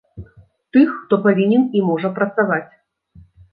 [0.77, 2.69] Тых, хто павінен і можа працаваць.